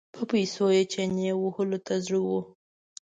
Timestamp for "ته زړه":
1.87-2.19